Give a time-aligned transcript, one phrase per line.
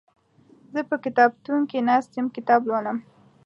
[0.73, 2.97] زه په کتابتون کې ناست يم کتاب لولم